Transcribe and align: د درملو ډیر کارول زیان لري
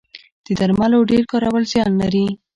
د 0.45 0.47
درملو 0.59 0.99
ډیر 1.11 1.23
کارول 1.31 1.63
زیان 1.71 1.91
لري 2.01 2.27